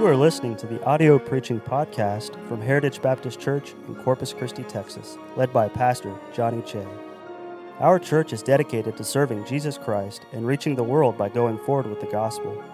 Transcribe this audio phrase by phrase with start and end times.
[0.00, 4.62] You are listening to the audio preaching podcast from Heritage Baptist Church in Corpus Christi,
[4.62, 6.86] Texas, led by Pastor Johnny Che.
[7.80, 11.84] Our church is dedicated to serving Jesus Christ and reaching the world by going forward
[11.84, 12.64] with the gospel.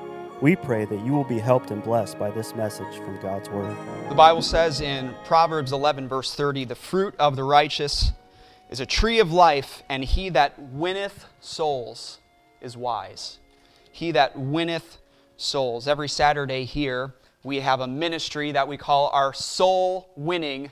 [0.41, 3.77] We pray that you will be helped and blessed by this message from God's Word.
[4.09, 8.13] The Bible says in Proverbs 11, verse 30, the fruit of the righteous
[8.71, 12.21] is a tree of life, and he that winneth souls
[12.61, 13.41] is wise.
[13.91, 14.99] He that winneth
[15.37, 15.89] souls.
[15.89, 20.71] Every Saturday here, we have a ministry that we call our soul winning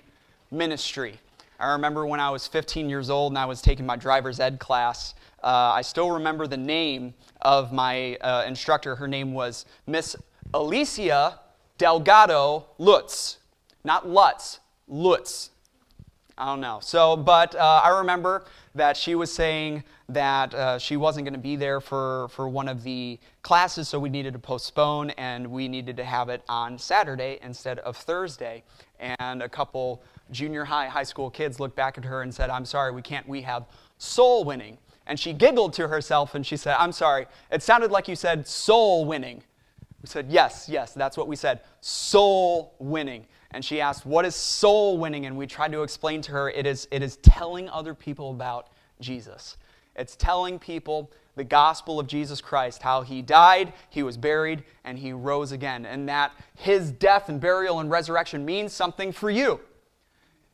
[0.51, 1.19] ministry.
[1.61, 4.59] I remember when I was 15 years old and I was taking my driver's ed
[4.59, 5.15] class.
[5.43, 8.97] Uh, I still remember the name of my uh, instructor.
[8.97, 10.17] Her name was Miss
[10.53, 11.39] Alicia
[11.79, 13.39] Delgado Lutz.
[13.85, 15.51] Not Lutz, Lutz.
[16.37, 16.79] I don't know.
[16.83, 21.39] So, but uh, I remember that she was saying that uh, she wasn't going to
[21.39, 25.69] be there for, for one of the classes, so we needed to postpone, and we
[25.69, 28.65] needed to have it on Saturday instead of Thursday.
[28.99, 32.65] And a couple junior high, high school kids looked back at her and said, I'm
[32.65, 33.67] sorry, we can't, we have
[33.99, 34.79] soul winning.
[35.07, 38.47] And she giggled to herself and she said, I'm sorry, it sounded like you said
[38.47, 39.43] soul winning.
[40.03, 43.27] We said, Yes, yes, that's what we said, soul winning.
[43.51, 45.27] And she asked, What is soul winning?
[45.27, 48.69] And we tried to explain to her it is, it is telling other people about
[49.01, 49.57] Jesus.
[49.97, 54.99] It's telling people the gospel of Jesus Christ, how he died, he was buried, and
[54.99, 55.85] he rose again.
[55.85, 59.61] And that his death and burial and resurrection means something for you.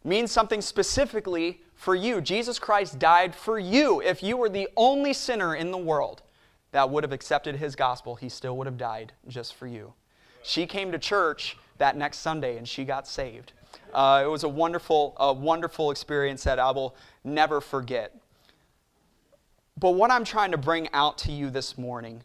[0.02, 2.20] means something specifically for you.
[2.20, 4.00] Jesus Christ died for you.
[4.00, 6.22] If you were the only sinner in the world
[6.72, 9.92] that would have accepted his gospel, he still would have died just for you.
[10.42, 13.52] She came to church that next Sunday and she got saved.
[13.92, 16.94] Uh, it was a wonderful, a wonderful experience that I will
[17.24, 18.19] never forget.
[19.80, 22.22] But what I'm trying to bring out to you this morning,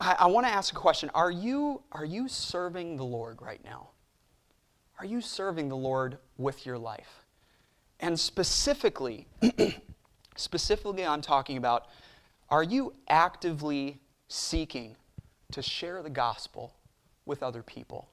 [0.00, 1.10] I, I want to ask a question.
[1.12, 3.90] Are you, are you serving the Lord right now?
[4.98, 7.26] Are you serving the Lord with your life?
[8.00, 9.26] And specifically,
[10.36, 11.88] specifically, I'm talking about
[12.48, 14.96] are you actively seeking
[15.52, 16.74] to share the gospel
[17.26, 18.08] with other people?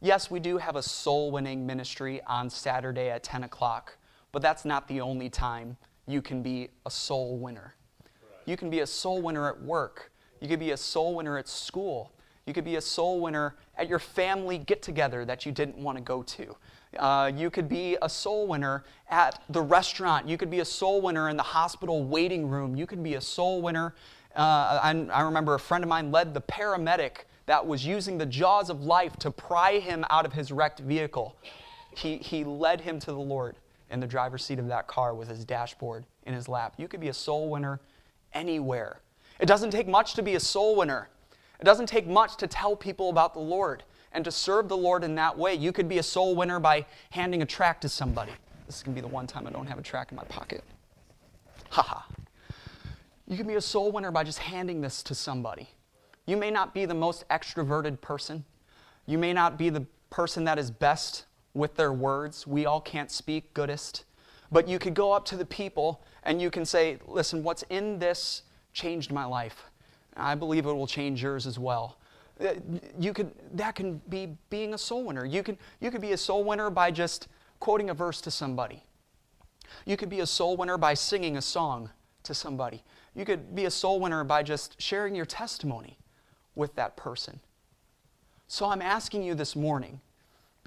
[0.00, 3.98] Yes, we do have a soul winning ministry on Saturday at 10 o'clock,
[4.32, 5.76] but that's not the only time
[6.06, 7.74] you can be a soul winner.
[8.44, 10.12] You can be a soul winner at work.
[10.40, 12.12] You could be a soul winner at school.
[12.46, 15.98] You could be a soul winner at your family get together that you didn't want
[15.98, 16.56] to go to.
[16.96, 20.28] Uh, you could be a soul winner at the restaurant.
[20.28, 22.76] You could be a soul winner in the hospital waiting room.
[22.76, 23.94] You could be a soul winner.
[24.36, 28.26] Uh, I, I remember a friend of mine led the paramedic that was using the
[28.26, 31.36] jaws of life to pry him out of his wrecked vehicle.
[31.96, 33.56] He, he led him to the Lord
[33.90, 36.74] in the driver's seat of that car with his dashboard in his lap.
[36.76, 37.80] You could be a soul winner
[38.32, 39.00] anywhere.
[39.38, 41.08] It doesn't take much to be a soul winner.
[41.60, 45.04] It doesn't take much to tell people about the Lord and to serve the Lord
[45.04, 45.54] in that way.
[45.54, 48.32] You could be a soul winner by handing a tract to somebody.
[48.66, 50.24] This is going to be the one time I don't have a tract in my
[50.24, 50.64] pocket.
[51.70, 52.00] Haha.
[53.28, 55.68] You can be a soul winner by just handing this to somebody.
[56.26, 58.44] You may not be the most extroverted person.
[59.06, 61.26] You may not be the person that is best
[61.56, 62.46] with their words.
[62.46, 64.04] We all can't speak goodest.
[64.52, 67.98] But you could go up to the people and you can say, Listen, what's in
[67.98, 69.64] this changed my life.
[70.16, 71.98] I believe it will change yours as well.
[72.40, 72.54] Uh,
[72.98, 75.24] you could, that can be being a soul winner.
[75.24, 77.28] You can, you could be a soul winner by just
[77.60, 78.82] quoting a verse to somebody.
[79.84, 81.90] You could be a soul winner by singing a song
[82.24, 82.82] to somebody.
[83.14, 85.98] You could be a soul winner by just sharing your testimony
[86.54, 87.40] with that person.
[88.48, 90.00] So I'm asking you this morning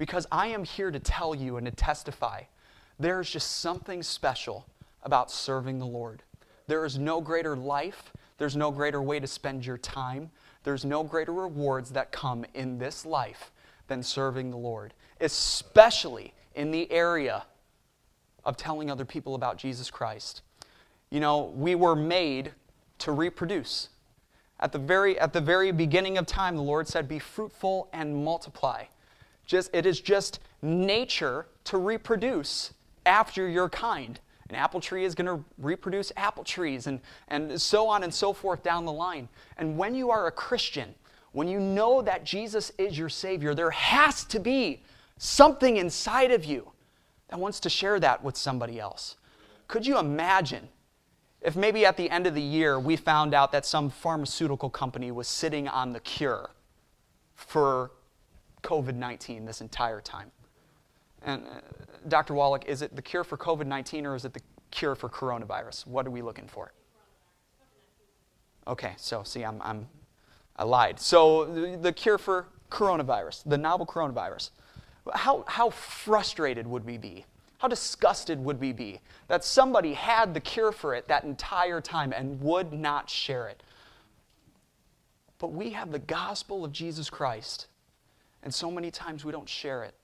[0.00, 2.44] because I am here to tell you and to testify
[2.98, 4.66] there's just something special
[5.02, 6.22] about serving the Lord.
[6.68, 10.30] There is no greater life, there's no greater way to spend your time,
[10.64, 13.52] there's no greater rewards that come in this life
[13.88, 17.44] than serving the Lord, especially in the area
[18.46, 20.40] of telling other people about Jesus Christ.
[21.10, 22.52] You know, we were made
[23.00, 23.90] to reproduce.
[24.60, 28.24] At the very, at the very beginning of time, the Lord said, Be fruitful and
[28.24, 28.84] multiply.
[29.50, 32.72] Just, it is just nature to reproduce
[33.04, 34.20] after your kind.
[34.48, 38.32] An apple tree is going to reproduce apple trees, and, and so on and so
[38.32, 39.28] forth down the line.
[39.56, 40.94] And when you are a Christian,
[41.32, 44.84] when you know that Jesus is your Savior, there has to be
[45.18, 46.70] something inside of you
[47.28, 49.16] that wants to share that with somebody else.
[49.66, 50.68] Could you imagine
[51.40, 55.10] if maybe at the end of the year we found out that some pharmaceutical company
[55.10, 56.50] was sitting on the cure
[57.34, 57.90] for
[58.62, 60.30] COVID 19 this entire time?
[61.22, 61.60] And uh,
[62.08, 62.34] Dr.
[62.34, 65.86] Wallach, is it the cure for COVID 19 or is it the cure for coronavirus?
[65.86, 66.72] What are we looking for?
[68.66, 69.88] Okay, so see, I'm, I'm
[70.60, 71.00] I lied.
[71.00, 74.50] So, the, the cure for coronavirus, the novel coronavirus.
[75.14, 77.24] How, how frustrated would we be?
[77.58, 82.12] How disgusted would we be that somebody had the cure for it that entire time
[82.12, 83.62] and would not share it?
[85.38, 87.66] But we have the gospel of Jesus Christ,
[88.42, 89.94] and so many times we don't share it.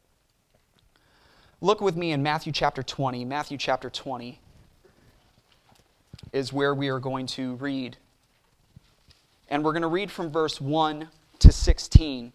[1.60, 3.24] Look with me in Matthew chapter 20.
[3.24, 4.38] Matthew chapter 20
[6.32, 7.96] is where we are going to read.
[9.48, 12.32] And we're going to read from verse 1 to 16.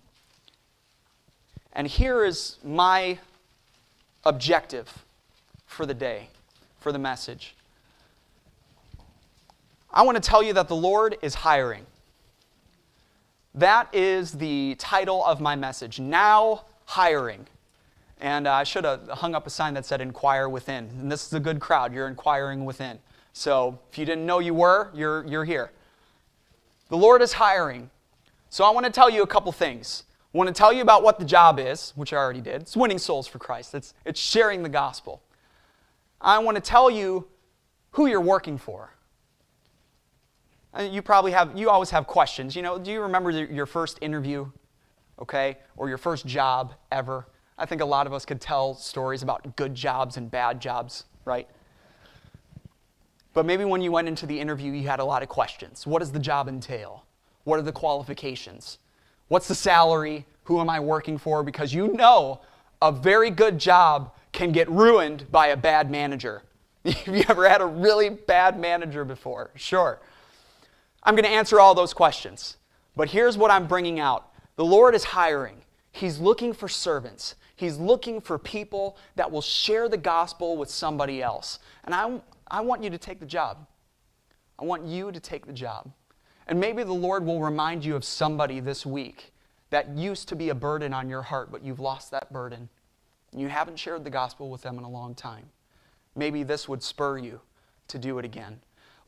[1.73, 3.19] And here is my
[4.23, 5.05] objective
[5.65, 6.29] for the day,
[6.79, 7.55] for the message.
[9.93, 11.85] I want to tell you that the Lord is hiring.
[13.53, 15.99] That is the title of my message.
[15.99, 17.47] Now hiring.
[18.19, 20.89] And uh, I should have hung up a sign that said inquire within.
[20.99, 21.93] And this is a good crowd.
[21.93, 22.99] You're inquiring within.
[23.33, 25.71] So if you didn't know you were, you're, you're here.
[26.89, 27.89] The Lord is hiring.
[28.49, 30.03] So I want to tell you a couple things.
[30.33, 32.61] I want to tell you about what the job is, which I already did.
[32.61, 35.21] It's winning souls for Christ, it's, it's sharing the gospel.
[36.19, 37.27] I want to tell you
[37.91, 38.93] who you're working for.
[40.77, 42.55] Uh, you probably have, you always have questions.
[42.55, 44.49] You know, do you remember your first interview,
[45.19, 47.27] okay, or your first job ever?
[47.57, 51.05] I think a lot of us could tell stories about good jobs and bad jobs,
[51.25, 51.47] right?
[53.33, 55.85] But maybe when you went into the interview, you had a lot of questions.
[55.85, 57.05] What does the job entail?
[57.43, 58.77] What are the qualifications?
[59.27, 60.25] What's the salary?
[60.45, 61.43] Who am I working for?
[61.43, 62.41] Because you know
[62.81, 66.43] a very good job can get ruined by a bad manager.
[66.85, 69.51] Have you ever had a really bad manager before?
[69.55, 69.99] Sure.
[71.03, 72.57] I'm going to answer all those questions.
[72.95, 75.57] But here's what I'm bringing out the Lord is hiring,
[75.91, 77.35] He's looking for servants.
[77.55, 81.59] He's looking for people that will share the gospel with somebody else.
[81.83, 82.19] And I,
[82.49, 83.67] I want you to take the job.
[84.57, 85.91] I want you to take the job.
[86.47, 89.31] And maybe the Lord will remind you of somebody this week
[89.69, 92.67] that used to be a burden on your heart, but you've lost that burden.
[93.31, 95.45] You haven't shared the gospel with them in a long time.
[96.15, 97.41] Maybe this would spur you
[97.89, 98.59] to do it again.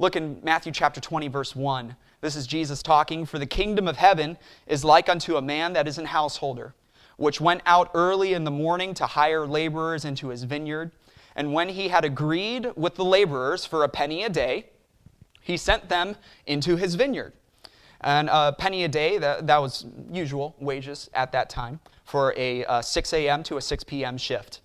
[0.04, 1.96] Look in Matthew chapter 20, verse 1.
[2.20, 3.26] This is Jesus talking.
[3.26, 6.76] For the kingdom of heaven is like unto a man that is an householder
[7.16, 10.92] which went out early in the morning to hire laborers into his vineyard.
[11.38, 14.72] And when he had agreed with the laborers for a penny a day,
[15.40, 17.32] he sent them into his vineyard.
[18.02, 22.66] And a penny a day, that, that was usual wages at that time for a,
[22.66, 23.42] uh, a 6 a.m.
[23.44, 24.18] to a 6 p.m.
[24.18, 24.60] shift.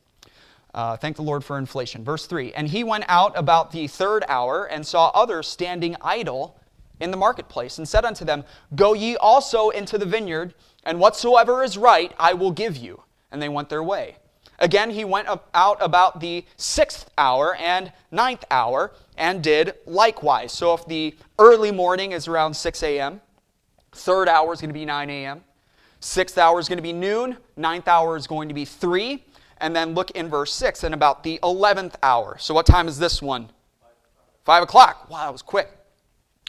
[0.75, 2.05] Uh, thank the Lord for inflation.
[2.05, 6.59] Verse 3 And he went out about the third hour and saw others standing idle
[7.00, 8.44] in the marketplace, and said unto them,
[8.75, 10.55] Go ye also into the vineyard,
[10.85, 13.03] and whatsoever is right I will give you.
[13.31, 14.17] And they went their way.
[14.59, 20.53] Again, he went out about the sixth hour and ninth hour and did likewise.
[20.53, 23.21] So if the early morning is around 6 a.m.,
[23.93, 25.44] third hour is going to be 9 a.m.,
[26.00, 29.25] sixth hour is going to be noon, ninth hour is going to be 3,
[29.61, 32.37] and then look in verse 6 and about the 11th hour.
[32.39, 33.51] So what time is this one?
[34.45, 35.11] 5 o'clock.
[35.11, 35.71] Wow, that was quick.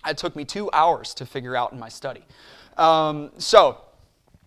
[0.08, 2.24] It took me two hours to figure out in my study.
[2.78, 3.82] Um, so,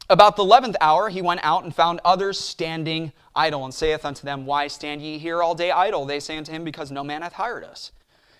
[0.08, 4.24] about the eleventh hour, he went out and found others standing idle, and saith unto
[4.24, 6.06] them, Why stand ye here all day idle?
[6.06, 7.92] They say unto him, Because no man hath hired us.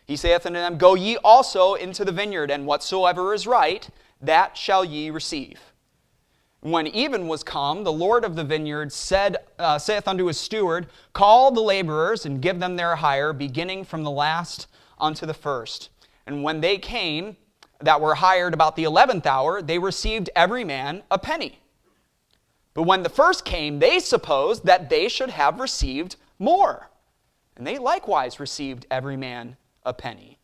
[0.07, 3.89] He saith unto them, Go ye also into the vineyard, and whatsoever is right,
[4.21, 5.61] that shall ye receive.
[6.63, 10.87] When even was come, the Lord of the vineyard said, uh, saith unto his steward,
[11.13, 15.91] Call the laborers and give them their hire, beginning from the last unto the first.
[16.25, 17.37] And when they came
[17.81, 21.59] that were hired about the eleventh hour, they received every man a penny.
[22.75, 26.91] But when the first came, they supposed that they should have received more.
[27.57, 30.39] And they likewise received every man a penny.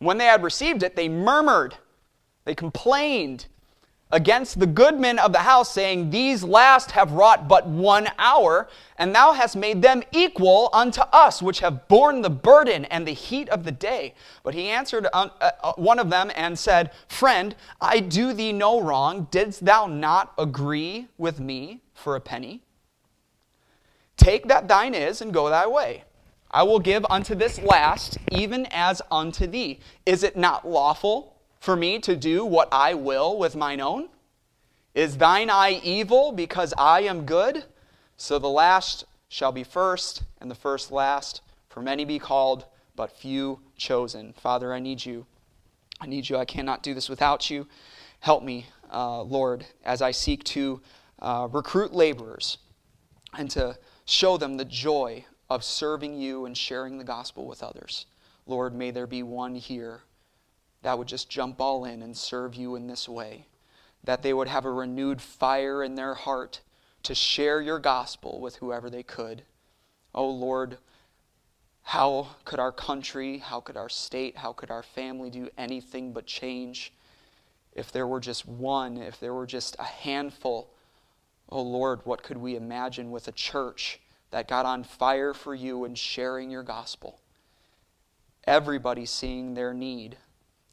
[0.00, 1.76] When they had received it, they murmured,
[2.44, 3.46] they complained
[4.10, 8.68] against the good men of the house, saying, These last have wrought but one hour,
[8.96, 13.12] and thou hast made them equal unto us, which have borne the burden and the
[13.12, 14.14] heat of the day.
[14.42, 18.80] But he answered uh, uh, one of them and said, Friend, I do thee no
[18.80, 19.28] wrong.
[19.30, 22.62] Didst thou not agree with me for a penny?
[24.16, 26.04] Take that thine is and go thy way.
[26.50, 29.80] I will give unto this last, even as unto thee.
[30.06, 31.37] Is it not lawful?
[31.68, 34.08] For me to do what I will with mine own?
[34.94, 37.62] Is thine eye evil because I am good?
[38.16, 41.42] So the last shall be first, and the first last.
[41.68, 42.64] For many be called,
[42.96, 44.32] but few chosen.
[44.32, 45.26] Father, I need you.
[46.00, 46.38] I need you.
[46.38, 47.66] I cannot do this without you.
[48.20, 50.80] Help me, uh, Lord, as I seek to
[51.18, 52.56] uh, recruit laborers
[53.36, 58.06] and to show them the joy of serving you and sharing the gospel with others.
[58.46, 60.00] Lord, may there be one here
[60.82, 63.46] that would just jump all in and serve you in this way.
[64.04, 66.60] that they would have a renewed fire in their heart
[67.02, 69.42] to share your gospel with whoever they could.
[70.14, 70.78] Oh Lord,
[71.82, 76.26] how could our country, how could our state, how could our family do anything but
[76.26, 76.92] change
[77.72, 80.70] if there were just one, if there were just a handful?
[81.50, 85.84] Oh Lord, what could we imagine with a church that got on fire for you
[85.84, 87.20] and sharing your gospel?
[88.44, 90.16] Everybody seeing their need,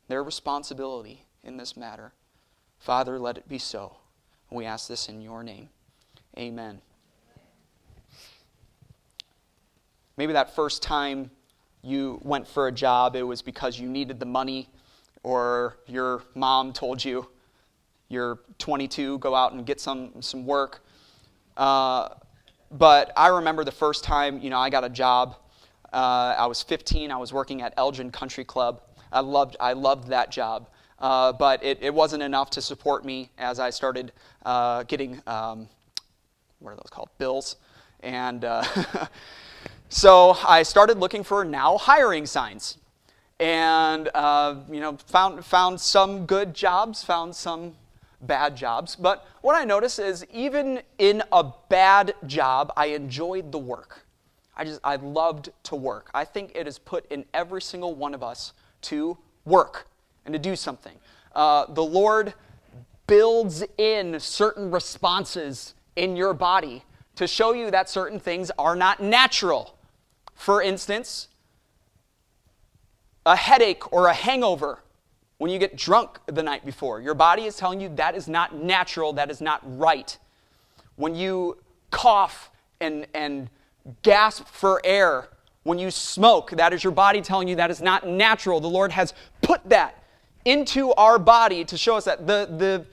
[0.07, 2.13] their responsibility in this matter.
[2.79, 3.97] Father, let it be so.
[4.51, 5.69] We ask this in your name.
[6.38, 6.81] Amen.
[10.17, 11.31] Maybe that first time
[11.81, 14.69] you went for a job, it was because you needed the money,
[15.24, 17.27] or your mom told you,
[18.09, 20.85] you're 22, go out and get some, some work.
[21.57, 22.09] Uh,
[22.71, 25.35] but I remember the first time, you know, I got a job.
[25.91, 27.12] Uh, I was 15.
[27.12, 28.81] I was working at Elgin Country Club.
[29.15, 30.69] I loved, I loved that job.
[31.00, 34.13] Uh, but it, it, wasn't enough to support me as I started
[34.45, 35.67] uh, getting, um,
[36.60, 37.57] what are those called, bills.
[38.01, 38.63] And uh,
[39.89, 42.77] So I started looking for now hiring signs.
[43.39, 47.75] And uh, you know found, found some good jobs found some
[48.22, 48.95] bad jobs.
[48.95, 54.05] But what i noticed is even in a bad job i enjoyed the work.
[54.55, 56.10] I just i loved to work.
[56.13, 58.53] I think it is put in every single one of us
[58.86, 59.88] to work
[60.25, 60.96] and to do something
[61.36, 62.34] uh, the lord
[63.08, 66.84] builds in certain responses in your body
[67.15, 69.75] to show you that certain things are not natural
[70.36, 71.30] for instance,
[73.25, 74.84] a headache or a hangover
[75.38, 77.01] when you get drunk the night before.
[77.01, 80.18] Your body is telling you that is not natural, that is not right.
[80.98, 81.58] When you
[81.89, 83.50] cough and, and
[84.04, 85.30] gasp for air,
[85.65, 88.60] when you smoke, that is your body telling you that is not natural.
[88.60, 90.01] The Lord has put that
[90.45, 92.86] into our body to show us that the, the,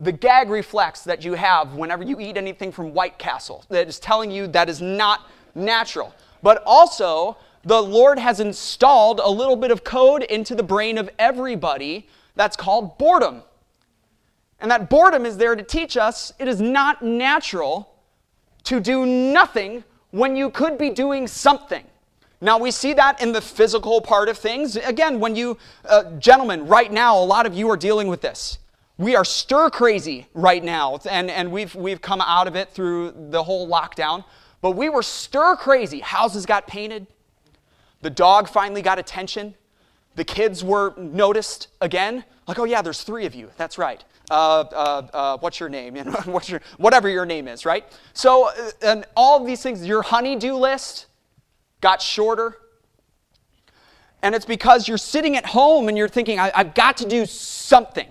[0.00, 4.00] the gag reflex that you have whenever you eat anything from White Castle, that is
[4.00, 9.70] telling you that is not natural but also the Lord has installed a little bit
[9.70, 13.42] of code into the brain of everybody that's called boredom.
[14.58, 17.88] And that boredom is there to teach us it is not natural
[18.64, 21.84] to do nothing when you could be doing something.
[22.42, 24.74] Now, we see that in the physical part of things.
[24.74, 28.58] Again, when you, uh, gentlemen, right now, a lot of you are dealing with this.
[28.98, 33.14] We are stir crazy right now, and, and we've, we've come out of it through
[33.30, 34.24] the whole lockdown.
[34.60, 36.00] But we were stir crazy.
[36.00, 37.06] Houses got painted.
[38.00, 39.54] The dog finally got attention.
[40.16, 42.24] The kids were noticed again.
[42.48, 43.50] Like, oh, yeah, there's three of you.
[43.56, 44.02] That's right.
[44.32, 45.94] Uh, uh, uh, what's your name?
[46.24, 47.84] what's your, whatever your name is, right?
[48.14, 51.06] So, uh, and all of these things, your honeydew list
[51.82, 52.56] got shorter.
[54.22, 57.26] And it's because you're sitting at home and you're thinking, I, I've got to do
[57.26, 58.06] something.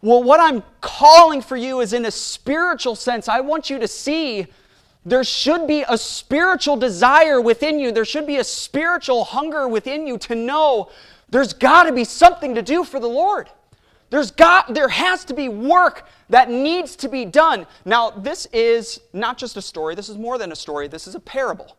[0.00, 3.28] Well, what I'm calling for you is in a spiritual sense.
[3.28, 4.46] I want you to see
[5.04, 7.90] there should be a spiritual desire within you.
[7.90, 10.90] There should be a spiritual hunger within you to know
[11.28, 13.50] there's got to be something to do for the Lord.
[14.10, 17.66] There's got there has to be work that needs to be done.
[17.84, 21.14] Now, this is not just a story, this is more than a story, this is
[21.14, 21.77] a parable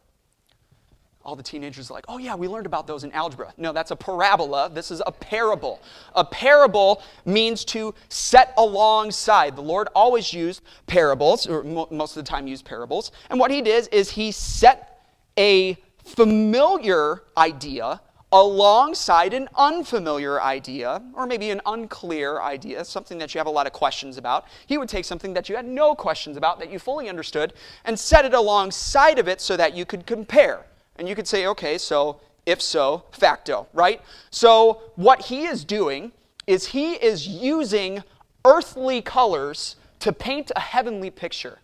[1.29, 3.53] all the teenagers are like, oh, yeah, we learned about those in algebra.
[3.55, 4.67] No, that's a parabola.
[4.73, 5.79] This is a parable.
[6.15, 9.55] A parable means to set alongside.
[9.55, 13.11] The Lord always used parables, or most of the time used parables.
[13.29, 15.05] And what he did is he set
[15.37, 23.39] a familiar idea alongside an unfamiliar idea, or maybe an unclear idea, something that you
[23.39, 24.45] have a lot of questions about.
[24.65, 27.53] He would take something that you had no questions about, that you fully understood,
[27.85, 30.65] and set it alongside of it so that you could compare.
[30.99, 34.01] And you could say, okay, so ipso facto, right?
[34.31, 36.11] So what he is doing
[36.45, 38.03] is he is using
[38.43, 41.59] earthly colors to paint a heavenly picture.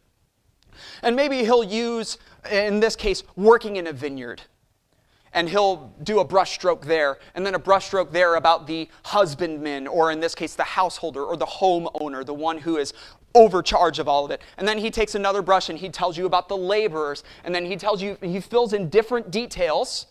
[1.03, 2.17] And maybe he'll use,
[2.49, 4.41] in this case, working in a vineyard.
[5.33, 10.11] And he'll do a brushstroke there, and then a brushstroke there about the husbandman, or
[10.11, 12.93] in this case, the householder or the homeowner, the one who is
[13.35, 14.41] overcharge of all of it.
[14.57, 17.23] And then he takes another brush and he tells you about the laborers.
[17.43, 20.07] And then he tells you, he fills in different details.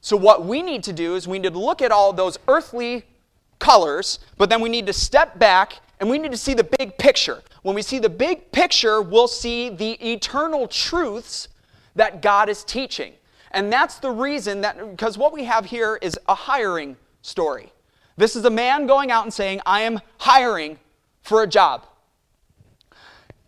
[0.00, 3.04] So, what we need to do is we need to look at all those earthly
[3.58, 6.98] colors, but then we need to step back and we need to see the big
[6.98, 7.42] picture.
[7.62, 11.48] When we see the big picture, we'll see the eternal truths
[11.94, 13.14] that God is teaching.
[13.52, 17.72] And that's the reason that, because what we have here is a hiring story.
[18.16, 20.78] This is a man going out and saying, I am hiring
[21.22, 21.86] for a job.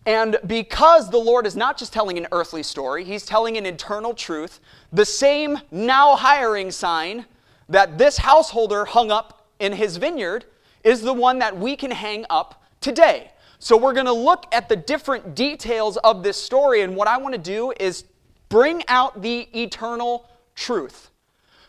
[0.08, 4.14] And because the Lord is not just telling an earthly story, He's telling an eternal
[4.14, 4.58] truth,
[4.90, 7.26] the same now hiring sign
[7.68, 10.46] that this householder hung up in his vineyard
[10.82, 13.32] is the one that we can hang up today.
[13.58, 17.18] So we're going to look at the different details of this story, and what I
[17.18, 18.04] want to do is
[18.48, 21.10] bring out the eternal truth.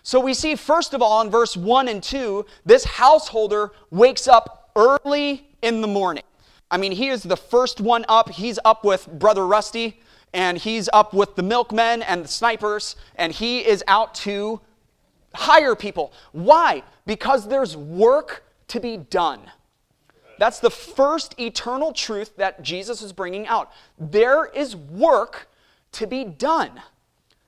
[0.02, 4.72] So we see, first of all, in verse 1 and 2, this householder wakes up
[4.78, 6.24] early in the morning.
[6.72, 8.30] I mean, he is the first one up.
[8.30, 10.00] He's up with Brother Rusty,
[10.34, 14.62] and he's up with the milkmen and the snipers, and he is out to
[15.34, 16.14] hire people.
[16.32, 16.84] Why?
[17.06, 19.40] Because there's work to be done.
[20.38, 23.72] That's the first eternal truth that Jesus is bringing out.
[24.00, 25.50] There is work
[25.94, 26.82] to be done.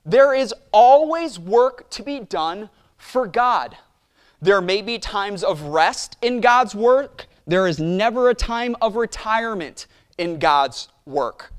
[0.05, 3.77] There is always work to be done for God.
[4.41, 7.27] There may be times of rest in God's work.
[7.47, 11.51] There is never a time of retirement in God's work.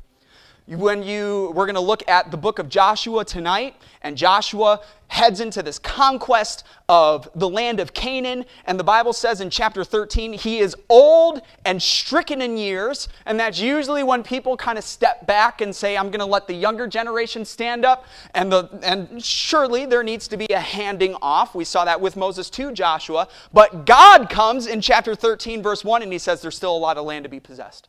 [0.66, 4.80] When you we're going to look at the book of Joshua tonight and Joshua
[5.12, 8.46] heads into this conquest of the land of Canaan.
[8.64, 13.08] And the Bible says in chapter 13 he is old and stricken in years.
[13.26, 16.46] And that's usually when people kind of step back and say I'm going to let
[16.46, 18.06] the younger generation stand up.
[18.34, 21.54] And the and surely there needs to be a handing off.
[21.54, 23.28] We saw that with Moses to Joshua.
[23.52, 26.96] But God comes in chapter 13 verse 1 and he says there's still a lot
[26.96, 27.88] of land to be possessed.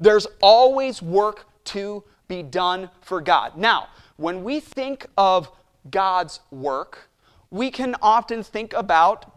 [0.00, 3.56] There's always work to be done for God.
[3.56, 3.88] Now,
[4.18, 5.50] when we think of
[5.90, 7.08] God's work,
[7.50, 9.32] we can often think about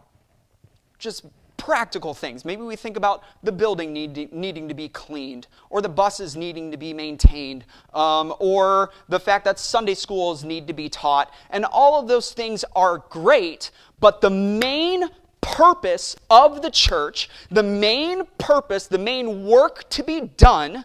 [0.98, 1.24] just
[1.56, 2.44] practical things.
[2.44, 6.72] Maybe we think about the building need, needing to be cleaned, or the buses needing
[6.72, 11.32] to be maintained, um, or the fact that Sunday schools need to be taught.
[11.50, 13.70] And all of those things are great,
[14.00, 15.04] but the main
[15.40, 20.84] purpose of the church, the main purpose, the main work to be done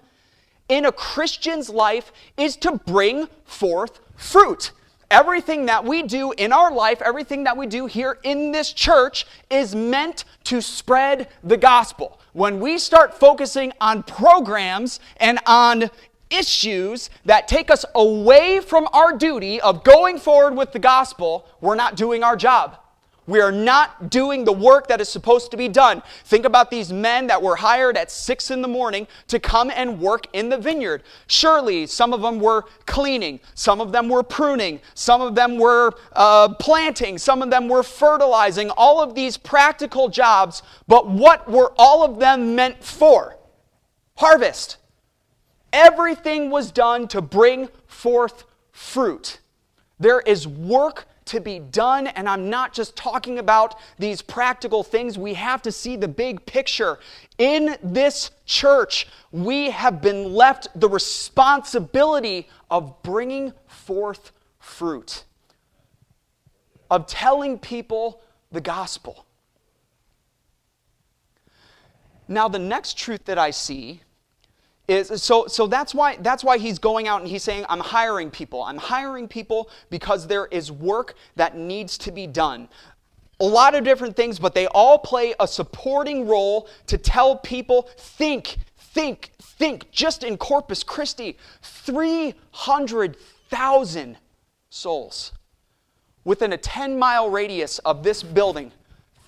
[0.69, 4.71] in a Christian's life is to bring forth fruit.
[5.09, 9.25] Everything that we do in our life, everything that we do here in this church
[9.49, 12.19] is meant to spread the gospel.
[12.33, 15.89] When we start focusing on programs and on
[16.29, 21.75] issues that take us away from our duty of going forward with the gospel, we're
[21.75, 22.77] not doing our job.
[23.27, 26.01] We are not doing the work that is supposed to be done.
[26.23, 29.99] Think about these men that were hired at six in the morning to come and
[29.99, 31.03] work in the vineyard.
[31.27, 35.91] Surely some of them were cleaning, some of them were pruning, some of them were
[36.13, 40.63] uh, planting, some of them were fertilizing, all of these practical jobs.
[40.87, 43.37] But what were all of them meant for?
[44.15, 44.77] Harvest.
[45.73, 49.39] Everything was done to bring forth fruit.
[49.99, 52.07] There is work to be done.
[52.07, 55.17] And I'm not just talking about these practical things.
[55.17, 56.99] We have to see the big picture.
[57.37, 65.23] In this church, we have been left the responsibility of bringing forth fruit,
[66.89, 69.25] of telling people the gospel.
[72.27, 74.01] Now, the next truth that I see
[74.87, 78.31] is so so that's why that's why he's going out and he's saying i'm hiring
[78.31, 78.63] people.
[78.63, 82.67] I'm hiring people because there is work that needs to be done.
[83.39, 87.89] A lot of different things but they all play a supporting role to tell people
[87.97, 89.91] think think think.
[89.91, 94.17] Just in corpus christi 300000
[94.69, 95.33] souls
[96.23, 98.71] within a 10 mile radius of this building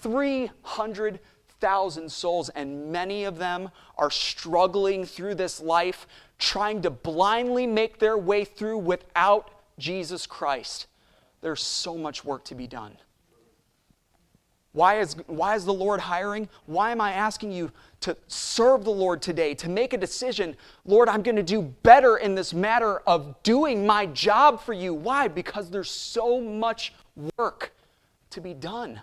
[0.01, 1.19] 300000
[1.59, 7.99] Thousand souls, and many of them are struggling through this life, trying to blindly make
[7.99, 10.87] their way through without Jesus Christ.
[11.41, 12.97] There's so much work to be done.
[14.71, 16.47] Why is, why is the Lord hiring?
[16.67, 20.55] Why am I asking you to serve the Lord today, to make a decision?
[20.85, 24.93] Lord, I'm going to do better in this matter of doing my job for you.
[24.93, 25.27] Why?
[25.27, 26.93] Because there's so much
[27.37, 27.73] work
[28.29, 29.01] to be done.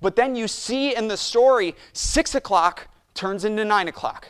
[0.00, 4.28] But then you see in the story, six o'clock turns into nine o'clock.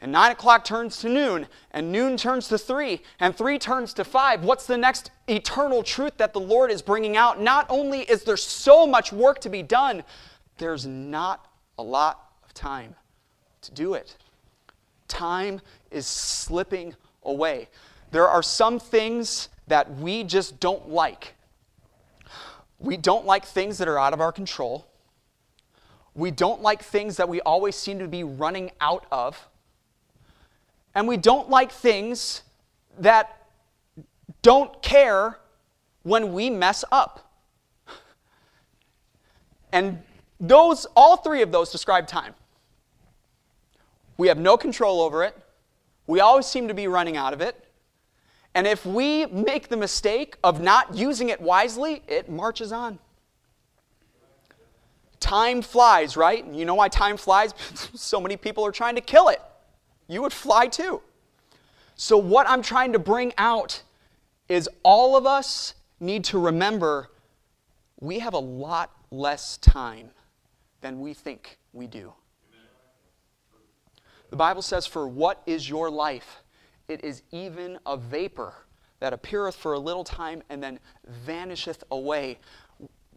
[0.00, 4.04] And nine o'clock turns to noon, and noon turns to three, and three turns to
[4.04, 4.42] five.
[4.42, 7.40] What's the next eternal truth that the Lord is bringing out?
[7.40, 10.02] Not only is there so much work to be done,
[10.58, 11.46] there's not
[11.78, 12.96] a lot of time
[13.60, 14.16] to do it.
[15.06, 15.60] Time
[15.92, 17.68] is slipping away.
[18.10, 21.34] There are some things that we just don't like.
[22.80, 24.88] We don't like things that are out of our control.
[26.14, 29.48] We don't like things that we always seem to be running out of.
[30.94, 32.42] And we don't like things
[32.98, 33.46] that
[34.42, 35.38] don't care
[36.02, 37.32] when we mess up.
[39.72, 40.02] And
[40.38, 42.34] those all three of those describe time.
[44.18, 45.36] We have no control over it.
[46.06, 47.56] We always seem to be running out of it.
[48.54, 52.98] And if we make the mistake of not using it wisely, it marches on.
[55.22, 56.44] Time flies, right?
[56.44, 57.54] You know why time flies?
[57.94, 59.40] so many people are trying to kill it.
[60.08, 61.00] You would fly too.
[61.94, 63.82] So, what I'm trying to bring out
[64.48, 67.08] is all of us need to remember
[68.00, 70.10] we have a lot less time
[70.80, 72.12] than we think we do.
[74.30, 76.42] The Bible says, For what is your life?
[76.88, 78.54] It is even a vapor
[78.98, 82.38] that appeareth for a little time and then vanisheth away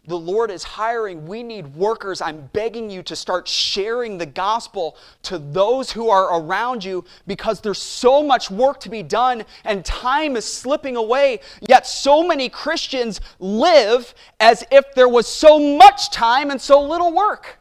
[0.07, 1.25] the Lord is hiring.
[1.25, 2.21] We need workers.
[2.21, 7.61] I'm begging you to start sharing the gospel to those who are around you because
[7.61, 11.39] there's so much work to be done and time is slipping away.
[11.67, 17.13] Yet, so many Christians live as if there was so much time and so little
[17.13, 17.59] work.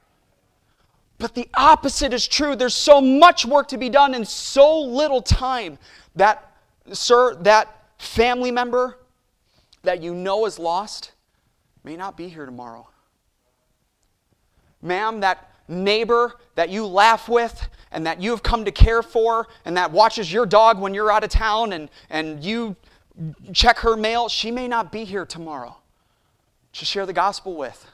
[1.18, 2.56] But the opposite is true.
[2.56, 5.78] There's so much work to be done and so little time.
[6.16, 6.52] That,
[6.92, 8.98] sir, that family member
[9.82, 11.13] that you know is lost
[11.84, 12.88] may not be here tomorrow.
[14.82, 19.46] Ma'am, that neighbor that you laugh with and that you have come to care for
[19.64, 22.76] and that watches your dog when you're out of town and, and you
[23.52, 25.76] check her mail, she may not be here tomorrow
[26.72, 27.86] to share the gospel with.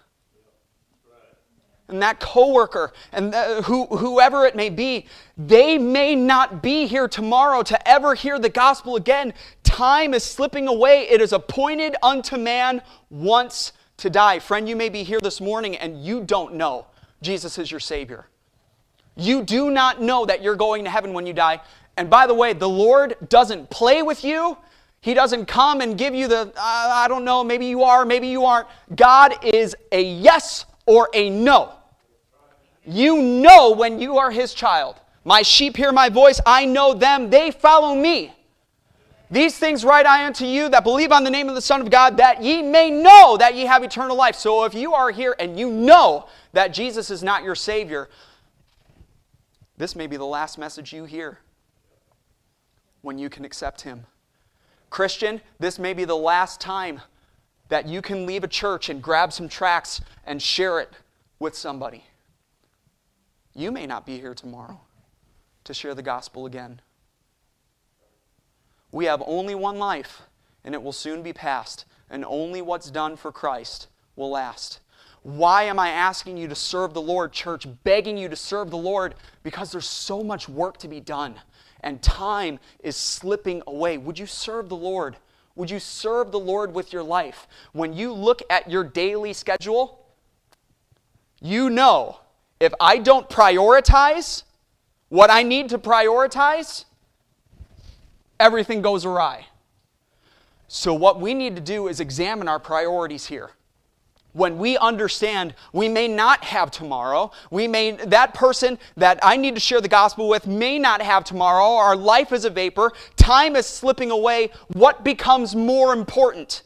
[1.89, 7.09] And that coworker and the, who, whoever it may be, they may not be here
[7.09, 9.35] tomorrow to ever hear the gospel again.
[9.65, 11.09] Time is slipping away.
[11.11, 14.39] It is appointed unto man once to die.
[14.39, 16.87] Friend, you may be here this morning and you don't know
[17.23, 18.27] Jesus is your Savior.
[19.17, 21.61] You do not know that you're going to heaven when you die.
[21.97, 24.57] And by the way, the Lord doesn't play with you.
[25.03, 28.29] He doesn't come and give you the, uh, I don't know, maybe you are, maybe
[28.29, 28.69] you aren't.
[28.95, 31.73] God is a yes or a no.
[32.87, 34.97] You know when you are His child.
[35.25, 38.35] My sheep hear my voice, I know them, they follow me.
[39.31, 41.91] These things write I unto you that believe on the name of the Son of
[41.91, 44.35] God, that ye may know that ye have eternal life.
[44.35, 48.09] So if you are here and you know that Jesus is not your Savior,
[49.77, 51.39] this may be the last message you hear
[53.03, 54.05] when you can accept Him.
[54.91, 57.01] Christian, this may be the last time
[57.69, 60.91] that you can leave a church and grab some tracts and share it
[61.39, 62.05] with somebody.
[63.55, 64.81] You may not be here tomorrow
[65.65, 66.81] to share the gospel again.
[68.93, 70.23] We have only one life,
[70.65, 74.81] and it will soon be past, and only what's done for Christ will last.
[75.23, 77.67] Why am I asking you to serve the Lord, church?
[77.85, 81.35] Begging you to serve the Lord because there's so much work to be done
[81.83, 83.99] and time is slipping away.
[83.99, 85.17] Would you serve the Lord?
[85.57, 87.47] Would you serve the Lord with your life?
[87.73, 90.07] When you look at your daily schedule,
[91.41, 92.21] you know
[92.61, 94.45] if I don't prioritize
[95.09, 96.85] what I need to prioritize,
[98.41, 99.47] everything goes awry.
[100.67, 103.51] So, what we need to do is examine our priorities here.
[104.33, 109.55] When we understand we may not have tomorrow, we may that person that I need
[109.57, 111.75] to share the gospel with may not have tomorrow.
[111.75, 114.51] Our life is a vapor, time is slipping away.
[114.69, 116.63] What becomes more important?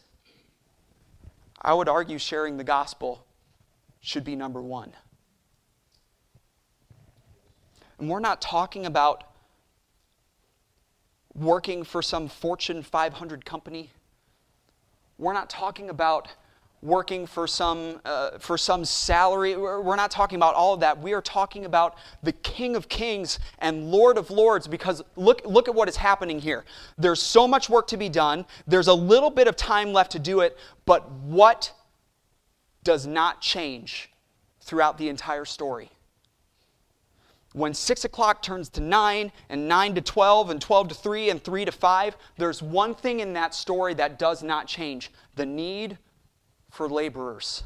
[1.60, 3.24] I would argue sharing the gospel
[4.00, 4.92] should be number 1.
[7.98, 9.24] And we're not talking about
[11.34, 13.90] working for some Fortune 500 company.
[15.18, 16.28] We're not talking about
[16.84, 19.56] working for some, uh, for some salary.
[19.56, 21.00] We're not talking about all of that.
[21.00, 25.66] We are talking about the King of Kings and Lord of Lords because look, look
[25.66, 26.64] at what is happening here.
[26.98, 30.18] There's so much work to be done, there's a little bit of time left to
[30.18, 31.72] do it, but what
[32.84, 34.10] does not change
[34.60, 35.90] throughout the entire story?
[37.54, 41.42] When 6 o'clock turns to 9 and 9 to 12 and 12 to 3 and
[41.42, 45.96] 3 to 5, there's one thing in that story that does not change the need
[46.68, 47.62] for laborers.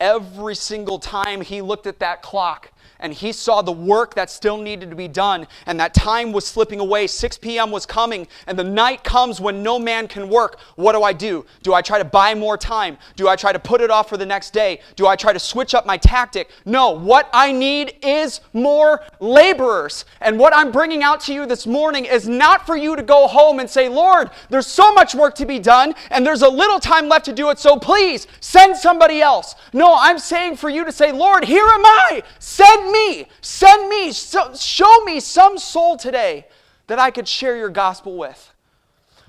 [0.00, 4.56] Every single time he looked at that clock, and he saw the work that still
[4.56, 7.06] needed to be done, and that time was slipping away.
[7.06, 7.70] 6 p.m.
[7.70, 10.58] was coming, and the night comes when no man can work.
[10.76, 11.44] What do I do?
[11.62, 12.96] Do I try to buy more time?
[13.16, 14.80] Do I try to put it off for the next day?
[14.96, 16.50] Do I try to switch up my tactic?
[16.64, 20.04] No, what I need is more laborers.
[20.20, 23.26] And what I'm bringing out to you this morning is not for you to go
[23.26, 26.78] home and say, Lord, there's so much work to be done, and there's a little
[26.78, 29.56] time left to do it, so please send somebody else.
[29.72, 32.22] No, I'm saying for you to say, Lord, here am I.
[32.38, 36.46] Send me, send me, so, show me some soul today
[36.86, 38.52] that I could share your gospel with.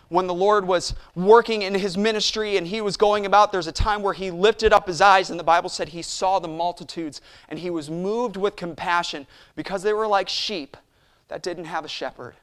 [0.09, 3.71] When the Lord was working in his ministry and he was going about, there's a
[3.71, 7.21] time where he lifted up his eyes, and the Bible said he saw the multitudes
[7.49, 10.77] and he was moved with compassion because they were like sheep
[11.29, 12.35] that didn't have a shepherd.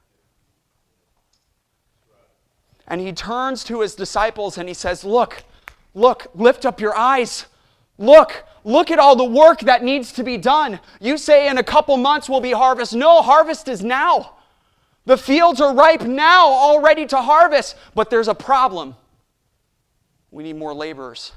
[2.88, 5.44] And he turns to his disciples and he says, Look,
[5.94, 7.46] look, lift up your eyes.
[7.98, 10.80] Look, look at all the work that needs to be done.
[11.00, 12.94] You say in a couple months will be harvest.
[12.94, 14.36] No, harvest is now.
[15.06, 17.76] The fields are ripe now, all ready to harvest.
[17.94, 18.94] But there's a problem.
[20.30, 21.32] We need more laborers.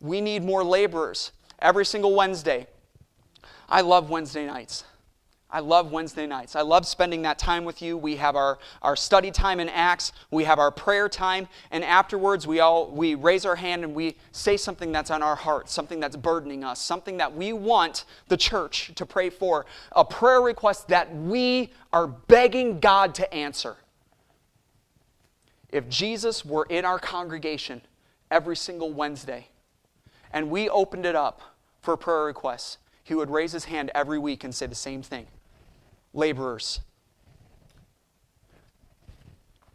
[0.00, 2.66] We need more laborers every single Wednesday.
[3.68, 4.84] I love Wednesday nights.
[5.54, 6.56] I love Wednesday nights.
[6.56, 7.96] I love spending that time with you.
[7.96, 12.44] We have our, our study time in Acts, we have our prayer time, and afterwards
[12.44, 16.00] we all we raise our hand and we say something that's on our heart, something
[16.00, 20.88] that's burdening us, something that we want the church to pray for, a prayer request
[20.88, 23.76] that we are begging God to answer.
[25.70, 27.80] If Jesus were in our congregation
[28.28, 29.46] every single Wednesday
[30.32, 31.42] and we opened it up
[31.80, 35.28] for prayer requests, he would raise his hand every week and say the same thing
[36.14, 36.80] laborers.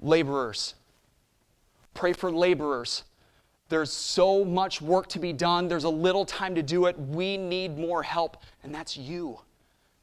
[0.02, 0.73] Laborers.
[1.93, 3.04] Pray for laborers.
[3.67, 5.67] There's so much work to be done.
[5.67, 6.97] There's a little time to do it.
[6.97, 9.41] We need more help, and that's you.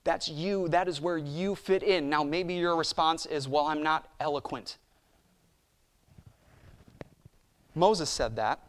[0.05, 0.69] That's you.
[0.69, 2.09] That is where you fit in.
[2.09, 4.77] Now, maybe your response is, Well, I'm not eloquent.
[7.75, 8.61] Moses said that.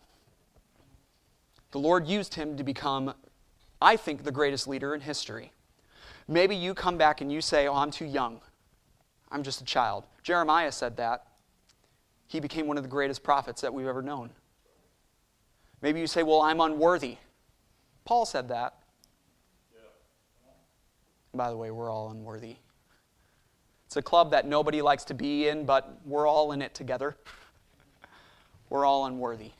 [1.71, 3.13] The Lord used him to become,
[3.79, 5.51] I think, the greatest leader in history.
[6.27, 8.41] Maybe you come back and you say, Oh, I'm too young.
[9.31, 10.05] I'm just a child.
[10.23, 11.27] Jeremiah said that.
[12.27, 14.31] He became one of the greatest prophets that we've ever known.
[15.81, 17.17] Maybe you say, Well, I'm unworthy.
[18.05, 18.75] Paul said that.
[21.33, 22.55] By the way, we're all unworthy.
[23.85, 27.15] It's a club that nobody likes to be in, but we're all in it together.
[28.69, 29.51] We're all unworthy.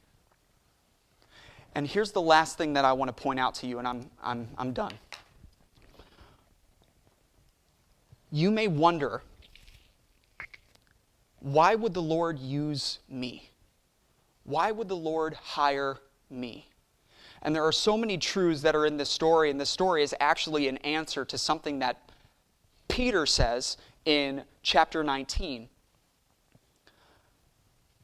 [1.76, 4.10] And here's the last thing that I want to point out to you, and I'm,
[4.22, 4.92] I'm, I'm done.
[8.32, 9.22] You may wonder
[11.40, 13.52] why would the Lord use me?
[14.44, 15.98] Why would the Lord hire
[16.30, 16.68] me?
[17.42, 20.16] And there are so many truths that are in this story, and this story is
[20.20, 22.10] actually an answer to something that
[22.88, 25.70] Peter says in chapter 19.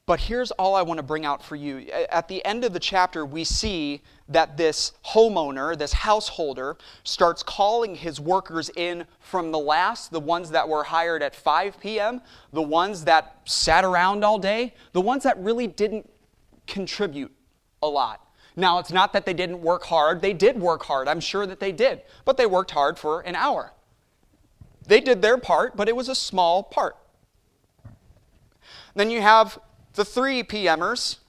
[0.05, 1.87] But here's all I want to bring out for you.
[2.09, 7.95] At the end of the chapter, we see that this homeowner, this householder, starts calling
[7.95, 12.61] his workers in from the last, the ones that were hired at 5 p.m., the
[12.61, 16.09] ones that sat around all day, the ones that really didn't
[16.67, 17.31] contribute
[17.81, 18.27] a lot.
[18.57, 20.21] Now, it's not that they didn't work hard.
[20.21, 21.07] They did work hard.
[21.07, 22.01] I'm sure that they did.
[22.25, 23.71] But they worked hard for an hour.
[24.85, 26.97] They did their part, but it was a small part.
[28.95, 29.57] Then you have
[29.93, 31.19] the 3 p.m.ers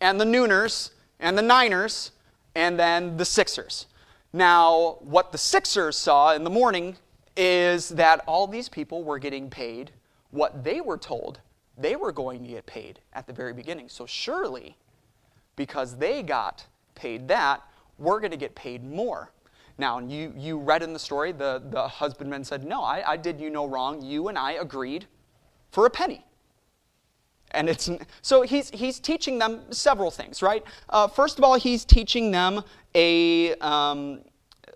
[0.00, 2.12] and the nooners and the niners
[2.54, 3.86] and then the sixers.
[4.32, 6.96] Now, what the sixers saw in the morning
[7.36, 9.90] is that all these people were getting paid
[10.30, 11.40] what they were told
[11.76, 13.88] they were going to get paid at the very beginning.
[13.88, 14.76] So, surely,
[15.56, 17.62] because they got paid that,
[17.98, 19.30] we're going to get paid more.
[19.78, 23.40] Now, you, you read in the story, the, the husbandman said, No, I, I did
[23.40, 24.02] you no wrong.
[24.02, 25.06] You and I agreed
[25.70, 26.24] for a penny.
[27.52, 27.90] And it's
[28.22, 30.64] so he's he's teaching them several things, right?
[30.88, 32.62] Uh, first of all, he's teaching them
[32.94, 34.20] a um,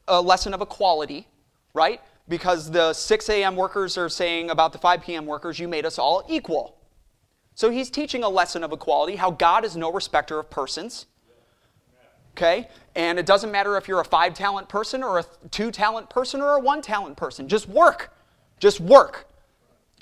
[0.08, 1.28] a lesson of equality,
[1.72, 2.00] right?
[2.28, 3.56] Because the 6 a.m.
[3.56, 5.26] workers are saying about the 5 p.m.
[5.26, 6.78] workers, you made us all equal.
[7.54, 11.06] So he's teaching a lesson of equality, how God is no respecter of persons.
[12.32, 12.68] Okay?
[12.96, 16.40] And it doesn't matter if you're a five talent person or a two talent person
[16.40, 17.48] or a one talent person.
[17.48, 18.12] Just work.
[18.58, 19.28] Just work.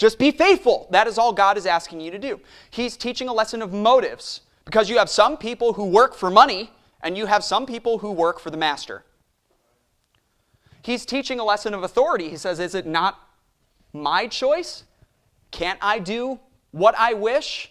[0.03, 0.89] Just be faithful.
[0.91, 2.41] That is all God is asking you to do.
[2.73, 6.73] He's teaching a lesson of motives because you have some people who work for money
[7.05, 9.05] and you have some people who work for the master.
[10.83, 12.29] He's teaching a lesson of authority.
[12.29, 13.17] He says, Is it not
[13.93, 14.83] my choice?
[15.53, 16.41] Can't I do
[16.73, 17.71] what I wish?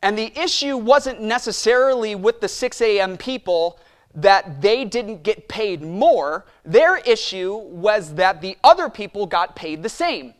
[0.00, 3.18] And the issue wasn't necessarily with the 6 a.m.
[3.18, 3.78] people
[4.14, 6.46] that they didn't get paid more.
[6.64, 10.32] Their issue was that the other people got paid the same.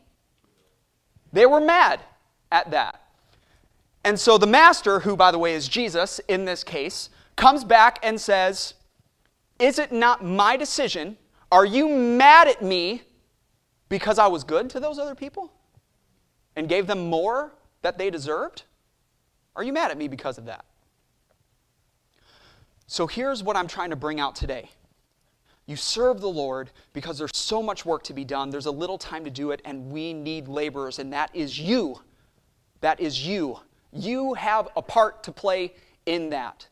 [1.33, 2.01] They were mad
[2.51, 3.01] at that.
[4.05, 7.99] And so the master, who by the way is Jesus in this case, comes back
[8.03, 8.75] and says,
[9.59, 11.17] Is it not my decision?
[11.51, 13.03] Are you mad at me
[13.89, 15.53] because I was good to those other people
[16.57, 18.65] and gave them more that they deserved?
[19.55, 20.65] Are you mad at me because of that?
[22.87, 24.71] So here's what I'm trying to bring out today.
[25.67, 28.51] You serve the Lord because there's so much work to be done.
[28.51, 32.01] There's a little time to do it, and we need laborers, and that is you.
[32.81, 33.61] That is you.
[33.93, 36.67] You have a part to play in that.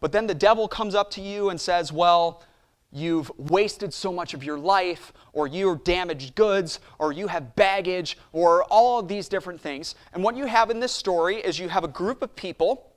[0.00, 2.42] But then the devil comes up to you and says, Well,
[2.90, 8.18] you've wasted so much of your life, or you're damaged goods, or you have baggage,
[8.32, 9.94] or all of these different things.
[10.12, 12.90] And what you have in this story is you have a group of people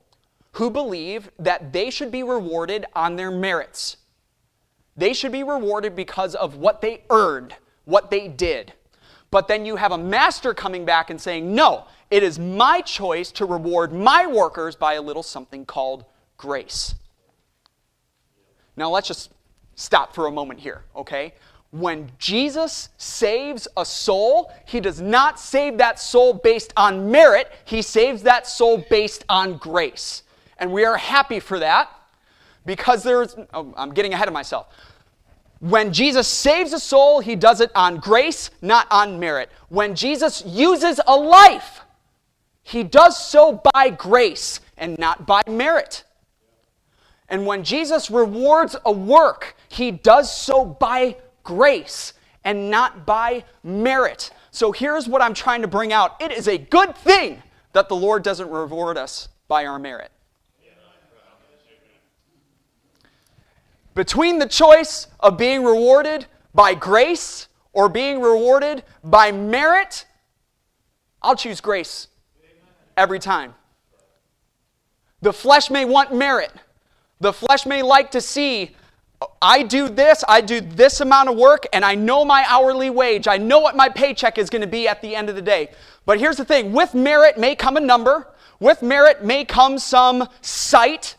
[0.52, 3.98] who believe that they should be rewarded on their merits.
[4.98, 8.72] They should be rewarded because of what they earned, what they did.
[9.30, 13.30] But then you have a master coming back and saying, No, it is my choice
[13.32, 16.04] to reward my workers by a little something called
[16.36, 16.96] grace.
[18.76, 19.30] Now let's just
[19.76, 21.34] stop for a moment here, okay?
[21.70, 27.82] When Jesus saves a soul, he does not save that soul based on merit, he
[27.82, 30.24] saves that soul based on grace.
[30.58, 31.97] And we are happy for that
[32.66, 34.68] because there's, oh, I'm getting ahead of myself.
[35.60, 39.50] When Jesus saves a soul, he does it on grace, not on merit.
[39.68, 41.80] When Jesus uses a life,
[42.62, 46.04] he does so by grace and not by merit.
[47.28, 54.30] And when Jesus rewards a work, he does so by grace and not by merit.
[54.50, 57.42] So here's what I'm trying to bring out it is a good thing
[57.72, 60.10] that the Lord doesn't reward us by our merit.
[63.98, 70.06] Between the choice of being rewarded by grace or being rewarded by merit,
[71.20, 72.06] I'll choose grace
[72.96, 73.56] every time.
[75.20, 76.52] The flesh may want merit.
[77.18, 78.76] The flesh may like to see
[79.42, 83.26] I do this, I do this amount of work, and I know my hourly wage.
[83.26, 85.70] I know what my paycheck is going to be at the end of the day.
[86.06, 88.28] But here's the thing with merit may come a number,
[88.60, 91.16] with merit may come some sight,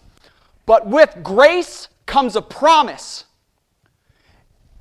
[0.66, 3.24] but with grace comes a promise.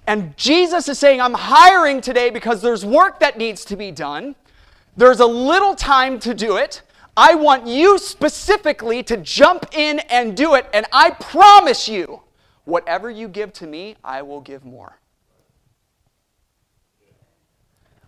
[0.08, 4.34] And Jesus is saying, I'm hiring today because there's work that needs to be done.
[4.96, 6.82] There's a little time to do it.
[7.16, 10.66] I want you specifically to jump in and do it.
[10.72, 12.22] And I promise you,
[12.64, 14.98] whatever you give to me, I will give more.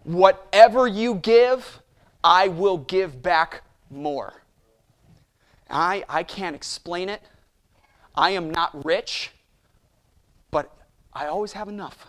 [0.05, 1.83] Whatever you give,
[2.25, 4.43] I will give back more.
[5.69, 7.23] I, I can't explain it.
[8.21, 9.31] I am not rich,
[10.51, 10.71] but
[11.11, 12.07] I always have enough.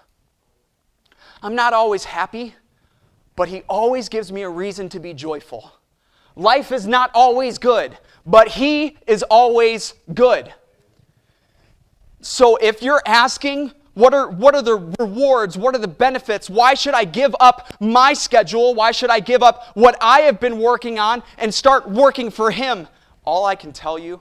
[1.41, 2.53] I'm not always happy,
[3.37, 5.71] but He always gives me a reason to be joyful.
[6.35, 10.53] Life is not always good, but He is always good.
[12.19, 15.57] So if you're asking, what are, what are the rewards?
[15.57, 16.49] What are the benefits?
[16.49, 18.75] Why should I give up my schedule?
[18.75, 22.51] Why should I give up what I have been working on and start working for
[22.51, 22.89] Him?
[23.23, 24.19] All I can tell you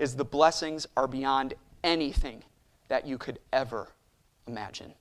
[0.00, 2.42] is the blessings are beyond anything
[2.88, 3.92] that you could ever
[4.46, 4.94] imagine.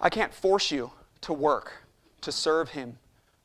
[0.00, 1.72] I can't force you to work
[2.20, 2.98] to serve Him,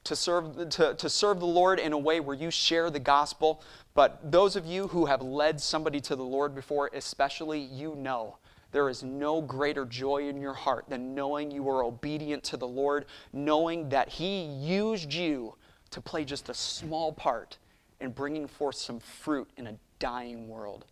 [0.03, 3.61] to serve, to, to serve the Lord in a way where you share the gospel.
[3.93, 8.37] But those of you who have led somebody to the Lord before, especially, you know
[8.71, 12.67] there is no greater joy in your heart than knowing you were obedient to the
[12.67, 15.55] Lord, knowing that He used you
[15.91, 17.57] to play just a small part
[18.01, 20.85] in bringing forth some fruit in a dying world.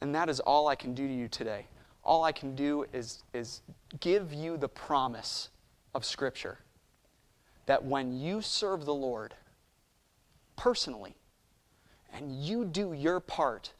[0.00, 1.66] And that is all I can do to you today
[2.04, 3.62] all I can do is, is
[4.00, 5.48] give you the promise
[5.94, 6.58] of Scripture
[7.66, 9.34] that when you serve the Lord
[10.54, 11.16] personally
[12.12, 13.72] and you do your part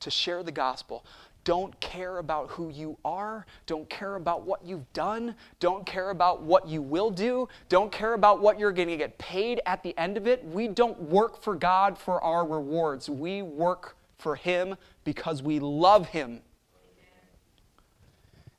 [0.00, 1.04] to share the gospel,
[1.44, 6.42] don't care about who you are, don't care about what you've done, don't care about
[6.42, 9.96] what you will do, don't care about what you're going to get paid at the
[9.98, 10.44] end of it.
[10.44, 13.08] We don't work for God for our rewards.
[13.08, 16.42] We work for Him because we love Him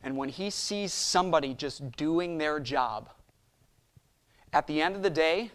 [0.04, 3.10] and when he sees somebody just doing their job,
[4.54, 5.52] at the end of the day,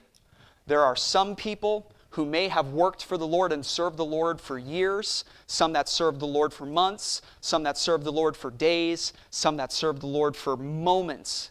[0.67, 4.41] there are some people who may have worked for the Lord and served the Lord
[4.41, 8.51] for years, some that served the Lord for months, some that served the Lord for
[8.51, 11.51] days, some that served the Lord for moments.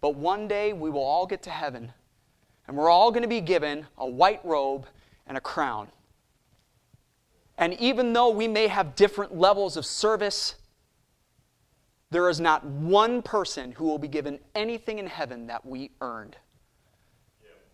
[0.00, 1.92] But one day we will all get to heaven,
[2.68, 4.86] and we're all going to be given a white robe
[5.26, 5.88] and a crown.
[7.58, 10.54] And even though we may have different levels of service,
[12.10, 16.36] there is not one person who will be given anything in heaven that we earned.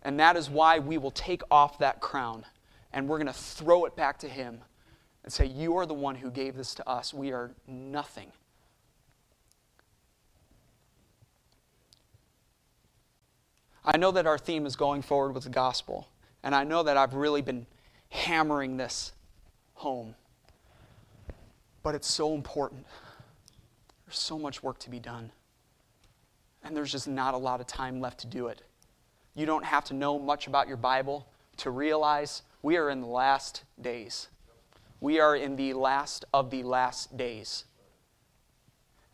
[0.07, 2.45] And that is why we will take off that crown
[2.93, 4.61] and we're going to throw it back to Him
[5.25, 7.13] and say, You are the one who gave this to us.
[7.13, 8.31] We are nothing.
[13.83, 16.07] I know that our theme is going forward with the gospel,
[16.41, 17.65] and I know that I've really been
[18.07, 19.11] hammering this
[19.73, 20.15] home.
[21.83, 22.85] But it's so important.
[24.05, 25.33] There's so much work to be done.
[26.63, 28.61] And there's just not a lot of time left to do it.
[29.37, 31.27] You don't have to know much about your Bible
[31.57, 34.29] to realize we are in the last days.
[34.99, 37.65] We are in the last of the last days.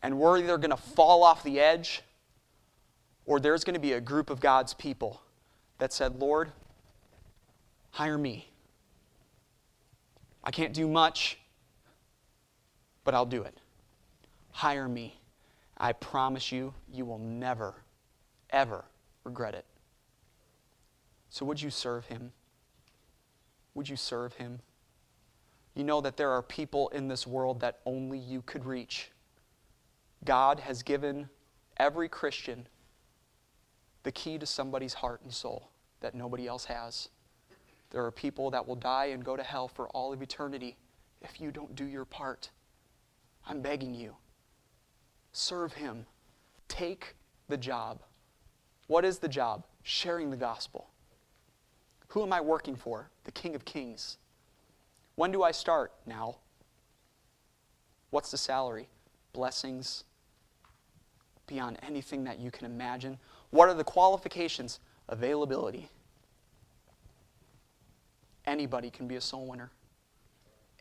[0.02, 2.02] And we're either going to fall off the edge
[3.26, 5.20] Or there's going to be a group of God's people
[5.78, 6.52] that said, Lord,
[7.90, 8.50] hire me.
[10.42, 11.38] I can't do much,
[13.02, 13.56] but I'll do it.
[14.52, 15.18] Hire me.
[15.78, 17.74] I promise you, you will never,
[18.50, 18.84] ever
[19.24, 19.64] regret it.
[21.34, 22.30] So, would you serve him?
[23.74, 24.60] Would you serve him?
[25.74, 29.10] You know that there are people in this world that only you could reach.
[30.24, 31.28] God has given
[31.76, 32.68] every Christian
[34.04, 35.70] the key to somebody's heart and soul
[36.02, 37.08] that nobody else has.
[37.90, 40.76] There are people that will die and go to hell for all of eternity
[41.20, 42.50] if you don't do your part.
[43.44, 44.14] I'm begging you.
[45.32, 46.06] Serve Him.
[46.68, 47.16] Take
[47.48, 48.04] the job.
[48.86, 49.64] What is the job?
[49.82, 50.90] Sharing the gospel.
[52.14, 53.10] Who am I working for?
[53.24, 54.18] The King of Kings.
[55.16, 55.90] When do I start?
[56.06, 56.36] Now.
[58.10, 58.88] What's the salary?
[59.32, 60.04] Blessings
[61.48, 63.18] beyond anything that you can imagine.
[63.50, 64.78] What are the qualifications?
[65.08, 65.88] Availability.
[68.46, 69.72] Anybody can be a soul winner.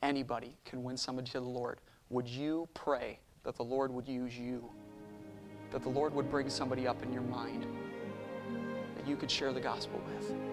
[0.03, 1.79] Anybody can win somebody to the Lord.
[2.11, 4.69] Would you pray that the Lord would use you?
[5.71, 7.65] That the Lord would bring somebody up in your mind
[8.95, 10.52] that you could share the gospel with?